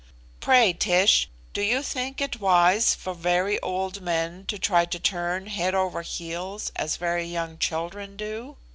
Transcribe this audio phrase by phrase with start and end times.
[0.39, 5.45] Pray, Tish, do you think it wise for very old men to try to turn
[5.45, 8.57] head over heels as very young children do?